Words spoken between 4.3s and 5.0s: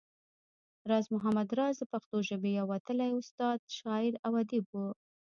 اديب وو